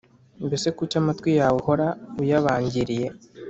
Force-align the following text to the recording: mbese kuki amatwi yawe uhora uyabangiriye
mbese 0.45 0.67
kuki 0.77 0.95
amatwi 1.01 1.29
yawe 1.39 1.55
uhora 1.61 1.87
uyabangiriye 2.21 3.07